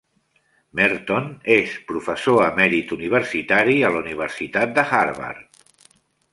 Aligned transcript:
Merton 0.79 1.27
és 1.55 1.75
professor 1.91 2.41
emèrit 2.47 2.95
universitari 2.97 3.79
a 3.91 3.95
la 3.97 4.03
Universitat 4.07 4.77
de 4.81 4.89
Harvard. 4.97 5.65